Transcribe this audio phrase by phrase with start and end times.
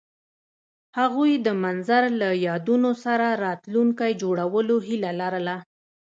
[0.99, 5.55] هغوی د منظر له یادونو سره راتلونکی جوړولو هیله لرله.